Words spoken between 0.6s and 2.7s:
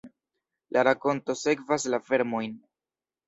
La rakonto sekvas la vermojn.